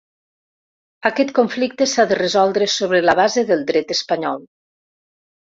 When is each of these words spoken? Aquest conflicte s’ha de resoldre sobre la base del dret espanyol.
Aquest 1.09 1.33
conflicte 1.39 1.87
s’ha 1.91 2.05
de 2.13 2.17
resoldre 2.21 2.69
sobre 2.77 3.03
la 3.05 3.17
base 3.21 3.45
del 3.53 3.63
dret 3.71 3.95
espanyol. 3.99 4.43